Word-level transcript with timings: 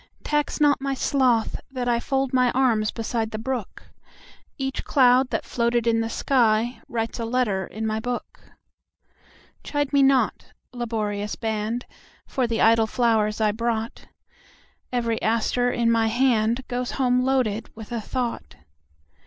Tax 0.23 0.59
not 0.59 0.81
my 0.81 0.95
sloth 0.95 1.61
that 1.69 1.87
IFold 1.87 2.33
my 2.33 2.49
arms 2.53 2.89
beside 2.89 3.29
the 3.29 3.37
brook; 3.37 3.83
Each 4.57 4.83
cloud 4.83 5.29
that 5.29 5.45
floated 5.45 5.85
in 5.85 6.01
the 6.01 6.07
skyWrites 6.07 7.19
a 7.19 7.23
letter 7.23 7.67
in 7.67 7.85
my 7.85 7.99
book. 7.99 8.39
Chide 9.63 9.93
me 9.93 10.01
not, 10.01 10.53
laborious 10.73 11.35
band, 11.35 11.85
For 12.25 12.47
the 12.47 12.61
idle 12.61 12.87
flowers 12.87 13.39
I 13.39 13.51
brought; 13.51 14.07
Every 14.91 15.21
aster 15.21 15.69
in 15.71 15.91
my 15.91 16.09
handGoes 16.09 16.93
home 16.93 17.21
loaded 17.21 17.69
with 17.75 17.91
a 17.91 18.01
thought. 18.01 18.55